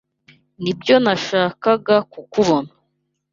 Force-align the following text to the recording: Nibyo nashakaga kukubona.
Nibyo 0.61 0.95
nashakaga 1.03 1.95
kukubona. 2.11 2.71